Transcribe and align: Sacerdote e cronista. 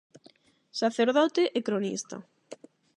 Sacerdote 0.79 1.43
e 1.57 1.59
cronista. 1.67 2.15